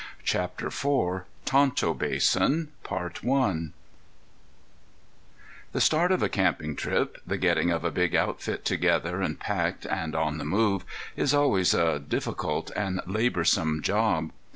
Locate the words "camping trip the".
6.29-7.37